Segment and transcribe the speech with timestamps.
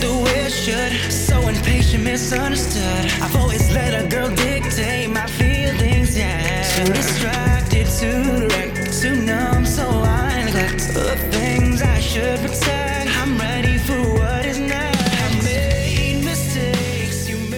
[0.00, 0.92] the way it should.
[1.10, 3.06] So impatient, misunderstood.
[3.22, 6.84] I've always let a girl dictate my feelings, yeah.
[6.84, 13.10] Too distracted, too direct, too numb, so I neglect the things I should protect.
[13.18, 14.90] I'm ready for what is next.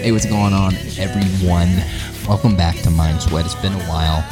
[0.03, 1.71] Hey, what's going on, everyone?
[2.27, 3.45] Welcome back to Mind Sweat.
[3.45, 4.25] It's been a while.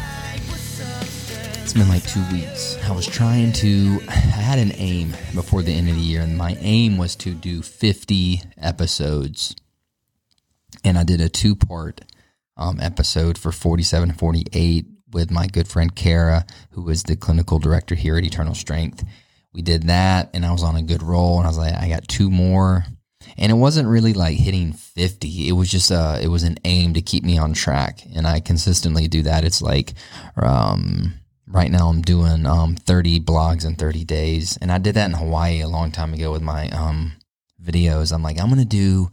[1.71, 2.77] It's been like two weeks.
[2.82, 6.37] I was trying to, I had an aim before the end of the year, and
[6.37, 9.55] my aim was to do 50 episodes.
[10.83, 12.01] And I did a two part
[12.56, 17.61] um, episode for 47 and 48 with my good friend Kara, who is the clinical
[17.61, 19.05] director here at Eternal Strength.
[19.52, 21.89] We did that, and I was on a good roll, and I was like, I
[21.89, 22.84] got two more
[23.37, 26.95] and it wasn't really like hitting 50 it was just uh it was an aim
[26.95, 29.92] to keep me on track and i consistently do that it's like
[30.37, 31.20] um
[31.50, 35.16] right now i'm doing um 30 blogs in 30 days and i did that in
[35.16, 37.12] hawaii a long time ago with my um
[37.62, 39.10] videos i'm like i'm gonna do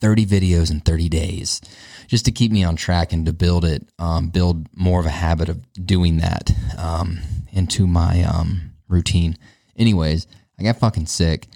[0.00, 1.60] 30 videos in 30 days
[2.06, 5.10] just to keep me on track and to build it um, build more of a
[5.10, 7.18] habit of doing that um,
[7.52, 9.36] into my um, routine
[9.76, 10.26] anyways
[10.58, 11.48] i got fucking sick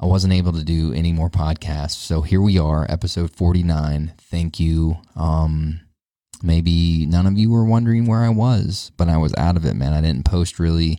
[0.00, 1.96] I wasn't able to do any more podcasts.
[1.96, 4.12] So here we are, episode 49.
[4.16, 4.98] Thank you.
[5.16, 5.80] Um,
[6.42, 9.74] maybe none of you were wondering where I was, but I was out of it,
[9.74, 9.92] man.
[9.92, 10.98] I didn't post really,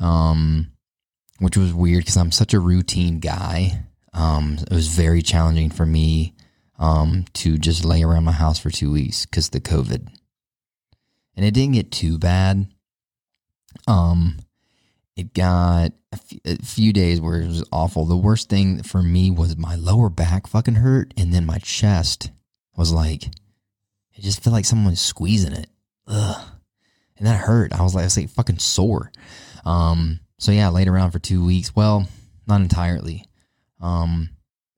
[0.00, 0.72] um,
[1.38, 3.84] which was weird because I'm such a routine guy.
[4.12, 6.34] Um, it was very challenging for me
[6.78, 10.08] um, to just lay around my house for two weeks because the COVID.
[11.36, 12.66] And it didn't get too bad.
[13.86, 14.38] Um,
[15.16, 18.04] it got a few, a few days where it was awful.
[18.04, 22.30] The worst thing for me was my lower back fucking hurt, and then my chest
[22.76, 23.30] was like,
[24.16, 25.68] it just felt like someone was squeezing it.
[26.06, 26.46] Ugh.
[27.18, 27.72] And that hurt.
[27.72, 29.10] I was like, I was like fucking sore.
[29.64, 31.74] Um, so yeah, I laid around for two weeks.
[31.74, 32.06] Well,
[32.46, 33.24] not entirely.
[33.80, 34.30] Um,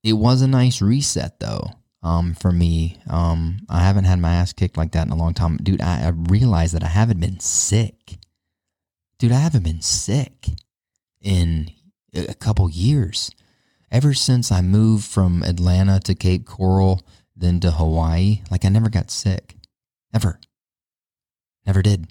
[0.03, 1.71] it was a nice reset though.
[2.01, 5.35] Um, for me, um, I haven't had my ass kicked like that in a long
[5.35, 5.83] time, dude.
[5.83, 8.19] I, I realized that I haven't been sick
[9.19, 10.47] dude, I haven't been sick
[11.21, 11.71] in
[12.15, 13.31] a couple years.
[13.91, 17.03] Ever since I moved from Atlanta to Cape Coral,
[17.39, 19.57] then to Hawaii, like I never got sick.
[20.13, 20.41] Ever.
[21.67, 22.07] Never did.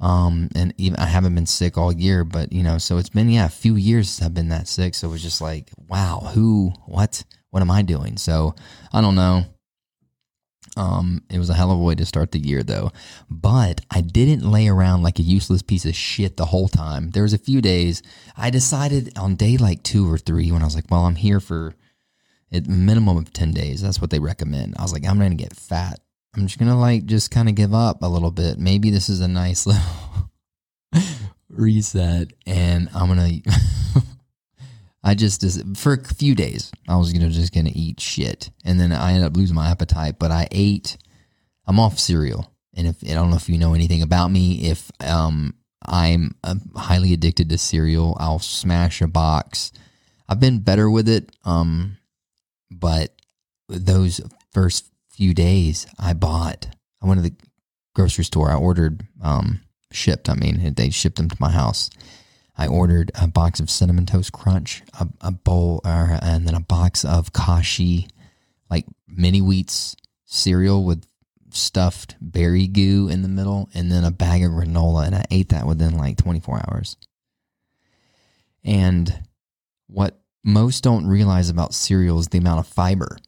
[0.00, 3.30] Um, and even I haven't been sick all year, but you know, so it's been
[3.30, 4.94] yeah, a few years I've been that sick.
[4.94, 8.16] So it was just like, wow, who, what, what am I doing?
[8.16, 8.54] So
[8.92, 9.44] I don't know.
[10.76, 12.92] Um, it was a hell of a way to start the year, though.
[13.30, 17.10] But I didn't lay around like a useless piece of shit the whole time.
[17.10, 18.02] There was a few days
[18.36, 21.40] I decided on day like two or three when I was like, well, I'm here
[21.40, 21.74] for
[22.52, 23.82] a minimum of 10 days.
[23.82, 24.74] That's what they recommend.
[24.78, 26.00] I was like, I'm not going to get fat.
[26.34, 28.58] I'm just going to like just kind of give up a little bit.
[28.58, 29.82] Maybe this is a nice little
[31.50, 33.50] reset and I'm going to.
[35.04, 35.44] I just
[35.76, 39.26] for a few days I was gonna just gonna eat shit, and then I ended
[39.26, 40.18] up losing my appetite.
[40.18, 40.96] But I ate.
[41.66, 44.90] I'm off cereal, and if I don't know if you know anything about me, if
[45.00, 49.72] um I'm uh, highly addicted to cereal, I'll smash a box.
[50.28, 51.98] I've been better with it, um,
[52.72, 53.14] but
[53.68, 54.20] those
[54.52, 56.66] first few days I bought.
[57.02, 57.36] I went to the
[57.94, 58.50] grocery store.
[58.50, 59.60] I ordered um
[59.92, 60.28] shipped.
[60.28, 61.90] I mean, they shipped them to my house.
[62.56, 66.60] I ordered a box of cinnamon toast crunch, a, a bowl, uh, and then a
[66.60, 68.08] box of kashi,
[68.70, 69.96] like mini wheats
[70.26, 71.06] cereal with
[71.50, 75.06] stuffed berry goo in the middle, and then a bag of granola.
[75.06, 76.96] And I ate that within like 24 hours.
[78.64, 79.22] And
[79.86, 83.18] what most don't realize about cereal is the amount of fiber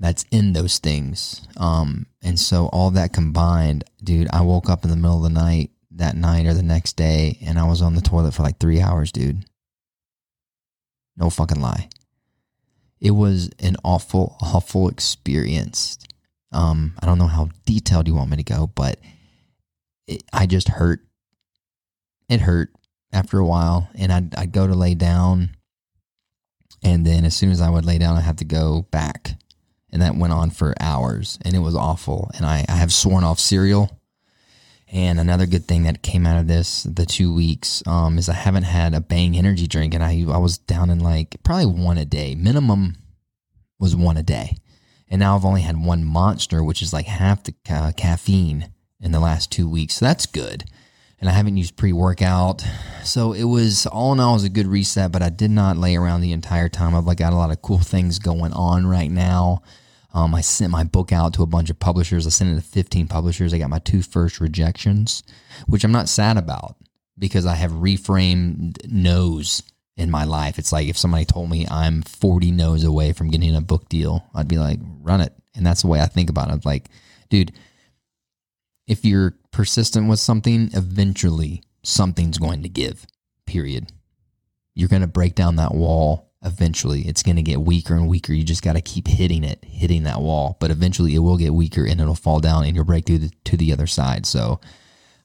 [0.00, 1.46] that's in those things.
[1.56, 5.40] Um, and so all that combined, dude, I woke up in the middle of the
[5.40, 8.58] night that night or the next day and I was on the toilet for like
[8.58, 9.44] three hours, dude.
[11.16, 11.88] No fucking lie.
[13.00, 15.98] It was an awful, awful experience.
[16.52, 18.98] Um, I don't know how detailed you want me to go, but
[20.06, 21.00] it, I just hurt.
[22.28, 22.70] It hurt
[23.12, 25.50] after a while, and I'd, I'd go to lay down,
[26.82, 29.32] and then as soon as I would lay down, I had to go back,
[29.90, 32.30] and that went on for hours, and it was awful.
[32.36, 33.98] And I, I have sworn off cereal
[34.90, 38.34] and another good thing that came out of this, the two weeks, um, is I
[38.34, 41.98] haven't had a Bang energy drink, and I I was down in like probably one
[41.98, 42.34] a day.
[42.34, 42.96] Minimum
[43.78, 44.56] was one a day,
[45.08, 48.70] and now I've only had one Monster, which is like half the ca- caffeine
[49.00, 49.96] in the last two weeks.
[49.96, 50.64] So that's good.
[51.20, 52.64] And I haven't used pre workout,
[53.02, 55.10] so it was all in all it was a good reset.
[55.10, 56.94] But I did not lay around the entire time.
[56.94, 59.62] I've like got a lot of cool things going on right now.
[60.14, 62.26] Um, I sent my book out to a bunch of publishers.
[62.26, 63.52] I sent it to 15 publishers.
[63.52, 65.22] I got my two first rejections,
[65.66, 66.76] which I'm not sad about
[67.18, 69.62] because I have reframed no's
[69.96, 70.58] in my life.
[70.58, 74.24] It's like if somebody told me I'm 40 no's away from getting a book deal,
[74.34, 75.32] I'd be like, run it.
[75.54, 76.64] And that's the way I think about it.
[76.64, 76.84] Like,
[77.28, 77.52] dude,
[78.88, 83.06] if you're persistent with something, eventually something's going to give,
[83.46, 83.92] period.
[84.74, 87.02] You're going to break down that wall eventually.
[87.02, 88.32] It's going to get weaker and weaker.
[88.32, 90.56] You just got to keep hitting it, hitting that wall.
[90.58, 93.30] But eventually it will get weaker and it'll fall down and you'll break through the,
[93.44, 94.24] to the other side.
[94.24, 94.60] So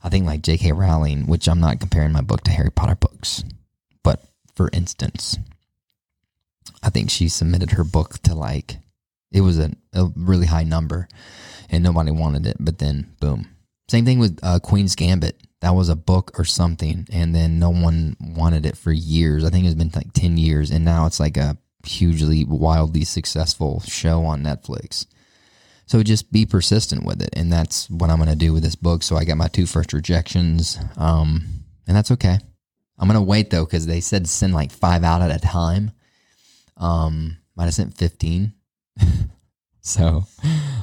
[0.03, 0.73] I think like J.K.
[0.73, 3.43] Rowling, which I'm not comparing my book to Harry Potter books,
[4.03, 4.21] but
[4.55, 5.37] for instance,
[6.81, 8.77] I think she submitted her book to like,
[9.31, 11.07] it was a, a really high number
[11.69, 12.57] and nobody wanted it.
[12.59, 13.52] But then, boom.
[13.87, 15.41] Same thing with uh, Queen's Gambit.
[15.61, 19.45] That was a book or something, and then no one wanted it for years.
[19.45, 23.81] I think it's been like 10 years, and now it's like a hugely, wildly successful
[23.81, 25.05] show on Netflix.
[25.85, 28.75] So just be persistent with it, and that's what I'm going to do with this
[28.75, 29.03] book.
[29.03, 31.43] So I got my two first rejections, um,
[31.87, 32.39] and that's okay.
[32.97, 35.91] I'm going to wait though because they said send like five out at a time.
[36.77, 38.53] Um, might have sent 15.
[39.81, 40.23] so,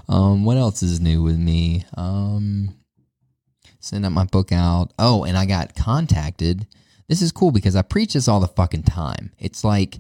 [0.09, 1.85] um, what else is new with me?
[1.97, 2.75] Um,
[3.81, 4.93] send up my book out.
[4.99, 6.67] Oh, and I got contacted.
[7.09, 9.33] This is cool because I preach this all the fucking time.
[9.39, 9.99] It's like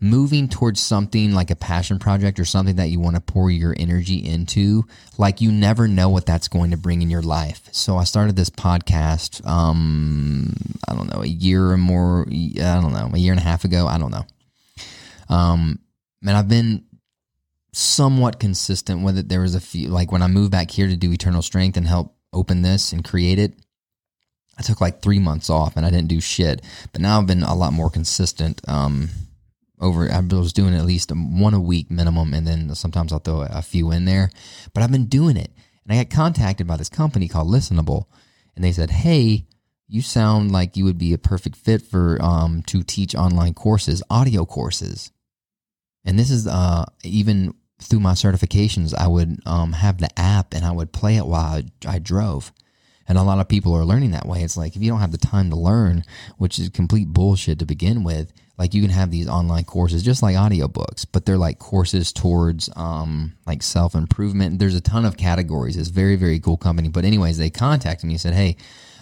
[0.00, 3.74] moving towards something like a passion project or something that you want to pour your
[3.78, 4.84] energy into.
[5.16, 7.68] Like you never know what that's going to bring in your life.
[7.72, 10.54] So I started this podcast, um,
[10.88, 13.64] I don't know, a year or more, I don't know, a year and a half
[13.64, 13.86] ago.
[13.86, 14.26] I don't know.
[15.28, 15.78] Um,
[16.26, 16.84] and I've been
[17.72, 19.28] somewhat consistent with it.
[19.28, 21.86] There was a few, like when I moved back here to do Eternal Strength and
[21.86, 23.54] help open this and create it,
[24.58, 26.62] I took like three months off and I didn't do shit.
[26.92, 28.60] But now I've been a lot more consistent.
[28.68, 29.08] Um,
[29.80, 33.42] over, I was doing at least one a week minimum, and then sometimes I'll throw
[33.42, 34.30] a few in there.
[34.74, 35.50] But I've been doing it,
[35.84, 38.04] and I got contacted by this company called Listenable,
[38.54, 39.46] and they said, "Hey,
[39.88, 44.02] you sound like you would be a perfect fit for um, to teach online courses,
[44.10, 45.10] audio courses."
[46.04, 50.64] And this is uh, even through my certifications, I would um, have the app and
[50.64, 52.52] I would play it while I, I, drove.
[53.08, 54.42] And a lot of people are learning that way.
[54.42, 56.04] It's like if you don't have the time to learn,
[56.38, 60.22] which is complete bullshit to begin with, like you can have these online courses just
[60.22, 64.58] like audiobooks, but they're like courses towards um, like self improvement.
[64.58, 65.76] There's a ton of categories.
[65.76, 66.88] It's very, very cool company.
[66.88, 68.56] But anyways, they contacted me and said, Hey,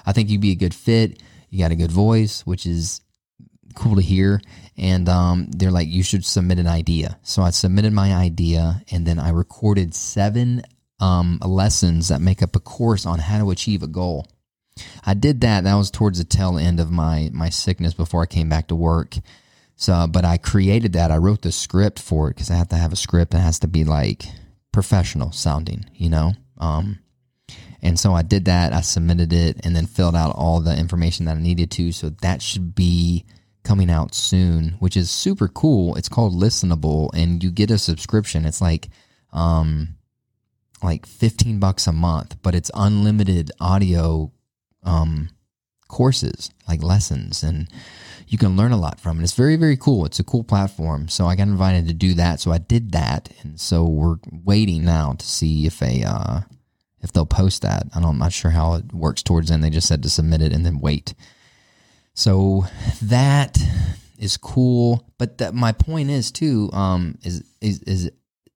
[0.07, 1.21] I think you'd be a good fit.
[1.51, 3.01] You got a good voice, which is
[3.79, 4.41] cool to hear.
[4.77, 7.19] And um, they're like, you should submit an idea.
[7.23, 10.63] So I submitted my idea and then I recorded seven
[11.01, 14.27] um, lessons that make up a course on how to achieve a goal.
[15.05, 15.65] I did that.
[15.65, 18.77] That was towards the tail end of my my sickness before I came back to
[18.77, 19.17] work.
[19.75, 21.11] So, but I created that.
[21.11, 23.35] I wrote the script for it because I have to have a script.
[23.35, 24.25] It has to be like
[24.73, 26.33] professional sounding, you know.
[26.59, 26.99] Um,
[27.81, 28.73] and so I did that.
[28.73, 31.93] I submitted it and then filled out all the information that I needed to.
[31.93, 33.25] So that should be
[33.69, 35.95] coming out soon, which is super cool.
[35.97, 38.47] It's called Listenable, and you get a subscription.
[38.47, 38.89] It's like,
[39.31, 39.97] um,
[40.83, 44.33] like fifteen bucks a month, but it's unlimited audio,
[44.85, 45.29] um,
[45.89, 47.69] courses like lessons, and
[48.27, 49.25] you can learn a lot from it.
[49.25, 50.07] It's very very cool.
[50.07, 51.09] It's a cool platform.
[51.09, 54.83] So I got invited to do that, so I did that, and so we're waiting
[54.83, 56.41] now to see if a uh,
[57.03, 57.83] if they'll post that.
[57.95, 59.61] I don't, I'm not sure how it works towards then.
[59.61, 61.15] They just said to submit it and then wait.
[62.19, 62.67] So
[63.03, 63.57] that
[64.19, 65.07] is cool.
[65.19, 68.11] But my point is too, um, is, is, is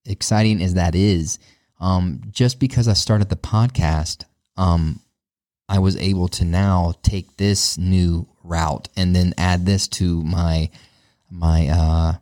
[0.05, 1.39] exciting as that is,
[1.79, 4.25] um, just because I started the podcast,
[4.57, 4.99] um,
[5.69, 10.69] I was able to now take this new route and then add this to my,
[11.31, 12.13] my, uh,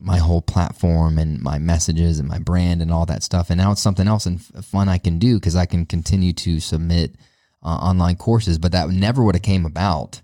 [0.00, 3.50] my whole platform and my messages and my brand and all that stuff.
[3.50, 6.58] And now it's something else and fun I can do because I can continue to
[6.58, 7.14] submit
[7.62, 8.58] uh, online courses.
[8.58, 10.22] But that never would have came about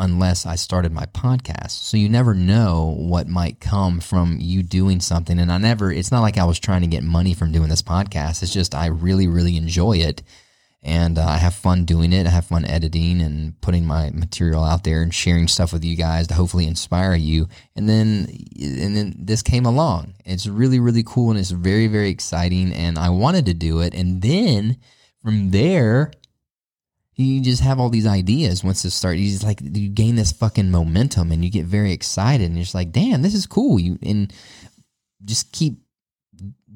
[0.00, 1.72] unless I started my podcast.
[1.72, 5.38] So you never know what might come from you doing something.
[5.38, 7.82] And I never, it's not like I was trying to get money from doing this
[7.82, 8.42] podcast.
[8.42, 10.22] It's just I really, really enjoy it.
[10.82, 12.26] And uh, I have fun doing it.
[12.26, 15.94] I have fun editing and putting my material out there and sharing stuff with you
[15.94, 17.48] guys to hopefully inspire you.
[17.76, 18.26] And then,
[18.58, 20.14] and then this came along.
[20.24, 22.72] It's really, really cool and it's very, very exciting.
[22.72, 23.94] And I wanted to do it.
[23.94, 24.78] And then
[25.22, 26.12] from there,
[27.24, 29.20] you just have all these ideas once it starts.
[29.20, 32.64] You just like you gain this fucking momentum and you get very excited and you're
[32.64, 33.78] just like, damn, this is cool.
[33.78, 34.32] You and
[35.24, 35.78] just keep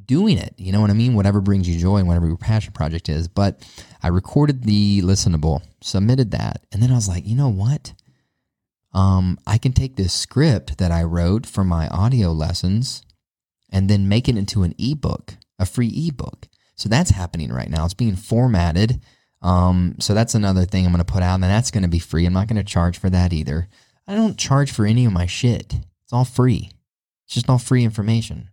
[0.07, 0.55] doing it.
[0.57, 1.15] You know what I mean?
[1.15, 3.29] Whatever brings you joy and whatever your passion project is.
[3.29, 3.67] But
[4.03, 7.95] I recorded the listenable, submitted that, and then I was like, you know what?
[8.93, 13.03] Um, I can take this script that I wrote for my audio lessons
[13.71, 16.49] and then make it into an ebook, a free ebook.
[16.77, 17.85] So that's happening right now.
[17.85, 19.01] It's being formatted
[19.45, 21.99] um, so that's another thing I'm going to put out, and that's going to be
[21.99, 22.25] free.
[22.25, 23.69] I'm not going to charge for that either.
[24.09, 25.75] I don't charge for any of my shit.
[26.03, 26.71] It's all free.
[27.27, 28.49] It's just all free information.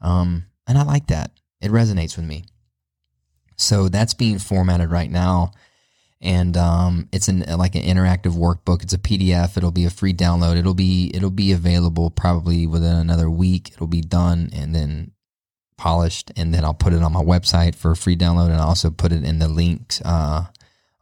[0.00, 1.30] Um, and I like that.
[1.60, 2.44] It resonates with me.
[3.56, 5.52] So that's being formatted right now,
[6.20, 8.82] and um, it's an like an interactive workbook.
[8.82, 9.56] It's a PDF.
[9.56, 10.56] It'll be a free download.
[10.56, 13.70] It'll be it'll be available probably within another week.
[13.72, 15.12] It'll be done and then
[15.76, 18.68] polished, and then I'll put it on my website for a free download, and I'll
[18.68, 20.46] also put it in the links uh,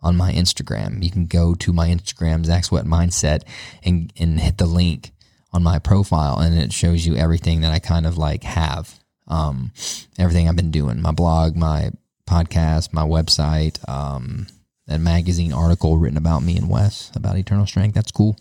[0.02, 1.02] on my Instagram.
[1.02, 3.43] You can go to my Instagram, Zach Sweat Mindset,
[3.83, 5.12] and and hit the link
[5.52, 8.99] on my profile, and it shows you everything that I kind of like have.
[9.26, 9.73] Um,
[10.19, 11.90] everything I've been doing, my blog, my
[12.28, 14.47] podcast, my website, um,
[14.87, 17.95] that magazine article written about me and Wes about eternal strength.
[17.95, 18.37] That's cool.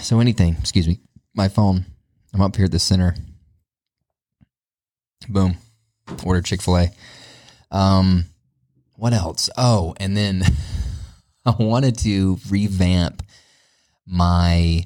[0.00, 1.00] So anything, excuse me,
[1.34, 1.84] my phone.
[2.32, 3.14] I'm up here at the center.
[5.28, 5.56] Boom.
[6.24, 6.90] Order Chick fil A.
[7.70, 8.24] Um,
[8.96, 9.48] what else?
[9.56, 10.42] Oh, and then
[11.44, 13.22] I wanted to revamp
[14.06, 14.84] my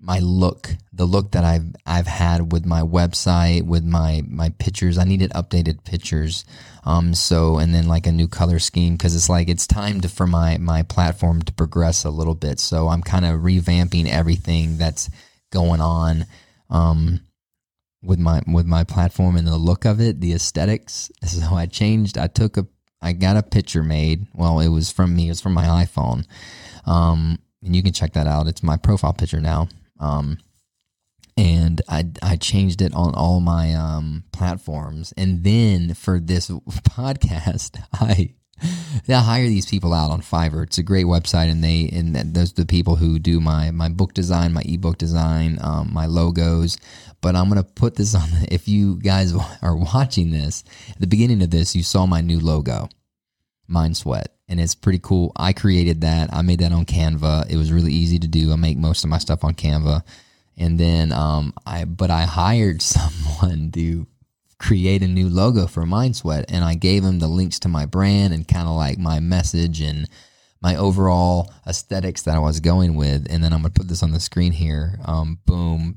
[0.00, 4.96] my look, the look that I've I've had with my website, with my my pictures.
[4.96, 6.44] I needed updated pictures.
[6.84, 10.08] Um, so and then like a new color scheme because it's like it's time to
[10.08, 12.60] for my my platform to progress a little bit.
[12.60, 15.10] So I'm kind of revamping everything that's
[15.50, 16.26] going on.
[16.70, 17.20] Um,
[18.02, 21.10] with my with my platform and the look of it, the aesthetics.
[21.24, 22.18] So I changed.
[22.18, 22.66] I took a
[23.00, 24.26] I got a picture made.
[24.34, 25.26] Well, it was from me.
[25.26, 26.24] It was from my iPhone.
[26.86, 28.46] Um, and you can check that out.
[28.46, 29.68] It's my profile picture now.
[30.00, 30.38] Um,
[31.36, 35.12] and I, I changed it on all my um, platforms.
[35.16, 38.34] And then for this podcast, I
[39.08, 40.64] I hire these people out on Fiverr.
[40.64, 43.88] It's a great website, and they and those are the people who do my my
[43.88, 46.76] book design, my ebook design, um, my logos.
[47.20, 48.28] But I'm gonna put this on.
[48.50, 52.40] If you guys are watching this, at the beginning of this, you saw my new
[52.40, 52.88] logo,
[53.66, 55.32] Mind Sweat and it's pretty cool.
[55.36, 56.32] I created that.
[56.32, 57.50] I made that on Canva.
[57.50, 58.52] It was really easy to do.
[58.52, 60.02] I make most of my stuff on Canva.
[60.56, 64.06] And then um I but I hired someone to
[64.58, 67.86] create a new logo for Mind Sweat and I gave him the links to my
[67.86, 70.08] brand and kind of like my message and
[70.60, 73.26] my overall aesthetics that I was going with.
[73.30, 74.98] And then I'm gonna put this on the screen here.
[75.04, 75.96] Um boom.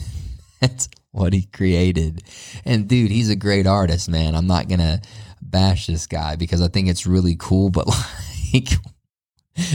[0.60, 2.22] That's what he created.
[2.64, 4.34] And dude, he's a great artist, man.
[4.34, 5.00] I'm not gonna
[5.42, 7.86] bash this guy because I think it's really cool, but
[8.54, 8.68] like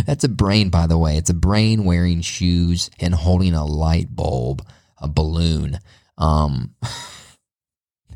[0.06, 1.18] that's a brain, by the way.
[1.18, 4.66] It's a brain wearing shoes and holding a light bulb,
[4.98, 5.80] a balloon.
[6.18, 6.76] Um,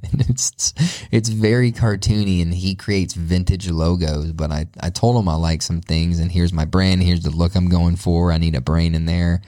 [0.30, 0.74] it's
[1.12, 4.32] it's very cartoony, and he creates vintage logos.
[4.32, 7.04] But I I told him I like some things, and here's my brand.
[7.04, 8.32] Here's the look I'm going for.
[8.32, 9.42] I need a brain in there.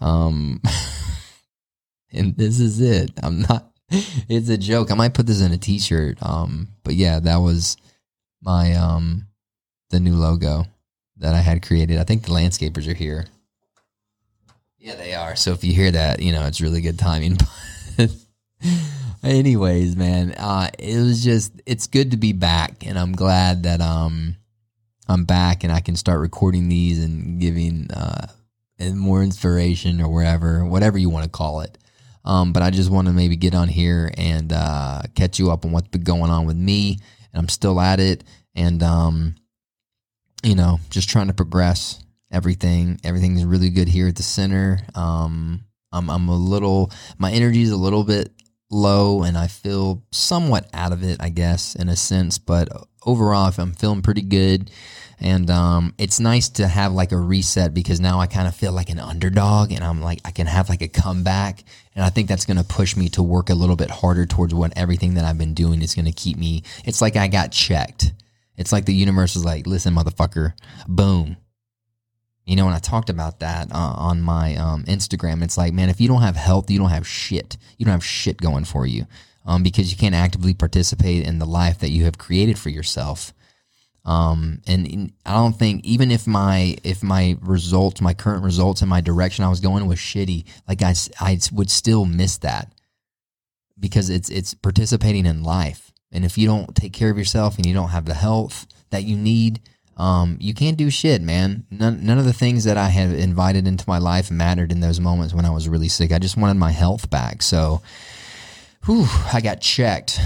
[0.00, 0.62] Um,
[2.12, 3.10] and this is it.
[3.22, 4.90] I'm not it's a joke.
[4.90, 6.22] I might put this in a t-shirt.
[6.22, 7.76] Um, but yeah, that was
[8.42, 9.26] my um
[9.90, 10.66] the new logo
[11.16, 11.98] that I had created.
[11.98, 13.26] I think the landscapers are here.
[14.78, 15.34] Yeah, they are.
[15.34, 17.38] So if you hear that, you know, it's really good timing.
[19.28, 23.80] Anyways, man, uh it was just it's good to be back and I'm glad that
[23.80, 24.36] um
[25.08, 28.28] I'm back and I can start recording these and giving uh
[28.78, 31.76] and more inspiration or wherever, whatever you want to call it.
[32.24, 35.64] Um, but I just want to maybe get on here and uh, catch you up
[35.64, 36.98] on what's been going on with me.
[37.32, 38.24] And I'm still at it.
[38.54, 39.34] And, um,
[40.42, 43.00] you know, just trying to progress everything.
[43.02, 44.80] Everything's really good here at the center.
[44.94, 48.30] Um, I'm, I'm a little, my energy is a little bit
[48.70, 52.38] low and I feel somewhat out of it, I guess, in a sense.
[52.38, 52.68] But
[53.04, 54.70] overall, I'm feeling pretty good.
[55.20, 58.72] And um, it's nice to have like a reset because now I kind of feel
[58.72, 61.64] like an underdog and I'm like, I can have like a comeback.
[61.96, 64.54] And I think that's going to push me to work a little bit harder towards
[64.54, 66.62] what everything that I've been doing is going to keep me.
[66.84, 68.12] It's like I got checked.
[68.56, 70.52] It's like the universe is like, listen, motherfucker,
[70.86, 71.36] boom.
[72.48, 75.90] You know, when I talked about that uh, on my um, Instagram, it's like, man,
[75.90, 77.58] if you don't have health, you don't have shit.
[77.76, 79.06] You don't have shit going for you
[79.44, 83.34] um, because you can't actively participate in the life that you have created for yourself.
[84.06, 88.88] Um, and I don't think even if my if my results, my current results, and
[88.88, 92.72] my direction I was going was shitty, like I I would still miss that
[93.78, 95.92] because it's it's participating in life.
[96.10, 99.04] And if you don't take care of yourself and you don't have the health that
[99.04, 99.60] you need,
[99.98, 101.66] um, you can't do shit, man.
[101.70, 105.00] None, none of the things that I had invited into my life mattered in those
[105.00, 106.12] moments when I was really sick.
[106.12, 107.42] I just wanted my health back.
[107.42, 107.82] So,
[108.86, 110.20] whew, I got checked.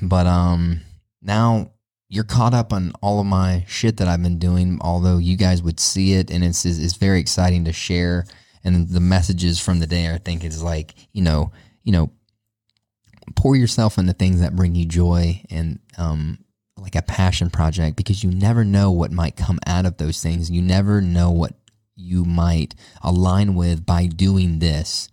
[0.00, 0.80] But um,
[1.22, 1.72] now
[2.08, 5.60] you're caught up on all of my shit that I've been doing, although you guys
[5.60, 8.26] would see it, and it's it's very exciting to share.
[8.62, 11.50] And the messages from the day, I think, is like you know,
[11.82, 12.12] you know,
[13.34, 16.38] pour yourself into things that bring you joy and um,
[16.76, 20.50] like a passion project, because you never know what might come out of those things.
[20.50, 21.54] You never know what
[21.94, 25.08] you might align with by doing this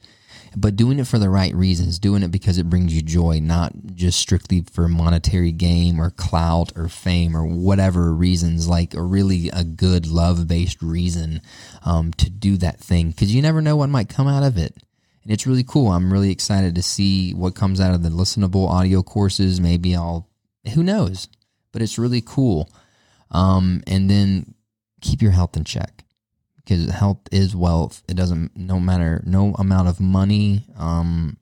[0.55, 3.73] but doing it for the right reasons, doing it because it brings you joy, not
[3.95, 9.49] just strictly for monetary gain or clout or fame or whatever reasons, like a really
[9.49, 11.41] a good love based reason
[11.85, 14.75] um, to do that thing because you never know what might come out of it.
[15.23, 15.89] And it's really cool.
[15.89, 19.61] I'm really excited to see what comes out of the listenable audio courses.
[19.61, 20.29] Maybe I'll,
[20.73, 21.29] who knows?
[21.73, 22.69] But it's really cool.
[23.31, 24.53] Um, and then
[25.01, 26.05] keep your health in check
[26.55, 28.01] because health is wealth.
[28.07, 31.37] It doesn't no matter no amount of money um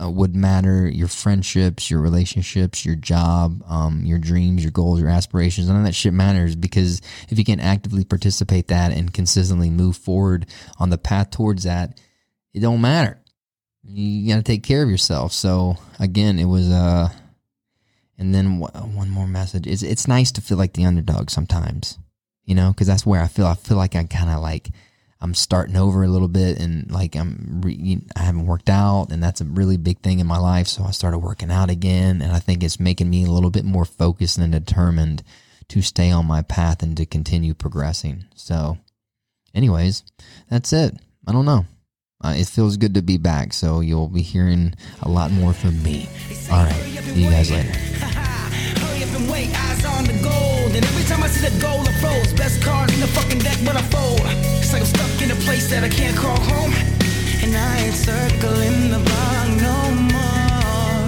[0.00, 0.86] uh, would matter.
[0.88, 5.68] Your friendships, your relationships, your job, um, your dreams, your goals, your aspirations.
[5.68, 9.96] None of that shit matters because if you can actively participate that and consistently move
[9.96, 10.46] forward
[10.78, 12.00] on the path towards that,
[12.54, 13.18] it don't matter.
[13.82, 15.32] You got to take care of yourself.
[15.32, 17.08] So again, it was uh
[18.18, 19.66] and then one more message.
[19.66, 21.98] It's it's nice to feel like the underdog sometimes
[22.48, 23.46] you know, because that's where I feel.
[23.46, 24.70] I feel like I kind of like
[25.20, 29.22] I'm starting over a little bit, and like I'm re, I haven't worked out, and
[29.22, 30.66] that's a really big thing in my life.
[30.66, 33.66] So I started working out again, and I think it's making me a little bit
[33.66, 35.22] more focused and determined
[35.68, 38.24] to stay on my path and to continue progressing.
[38.34, 38.78] So,
[39.54, 40.02] anyways,
[40.48, 40.96] that's it.
[41.26, 41.66] I don't know.
[42.24, 44.72] Uh, it feels good to be back, so you'll be hearing
[45.02, 46.08] a lot more from me.
[46.50, 47.87] All right, see you guys later.
[49.00, 50.74] And wait, eyes on the gold.
[50.74, 52.32] And every time I see the goal, I froze.
[52.32, 54.20] Best card in the fucking deck, but I fold.
[54.58, 56.72] It's like I'm stuck in a place that I can't call home.
[57.42, 59.78] And I ain't circling the block no
[60.14, 61.02] more.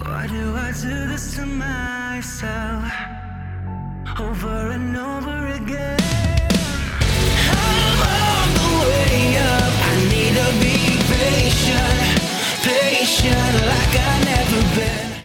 [0.00, 2.84] Why do I do this to myself?
[4.18, 6.00] Over and over again.
[7.52, 9.72] I'm on the way up.
[9.88, 10.76] I need to be
[11.12, 12.00] patient,
[12.64, 13.60] patient.